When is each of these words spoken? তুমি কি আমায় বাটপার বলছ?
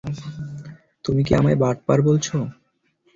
তুমি 1.05 1.21
কি 1.23 1.31
আমায় 1.35 1.57
বাটপার 1.57 1.99
বলছ? 2.01 2.27